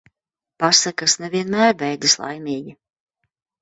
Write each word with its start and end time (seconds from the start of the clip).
Pasakas 0.63 1.15
ne 1.25 1.31
vienmēr 1.37 1.79
beidzas 1.85 2.19
laimīgi 2.25 2.79